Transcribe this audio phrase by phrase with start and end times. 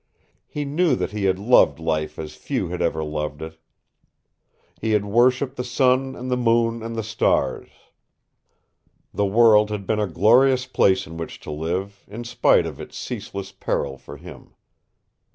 [0.47, 3.59] He knew that he had loved life as few had ever loved it.
[4.79, 7.69] He had worshipped the sun and the moon and the stars.
[9.13, 12.97] The world had been a glorious place in which to live, in spite of its
[12.97, 14.55] ceaseless peril for him.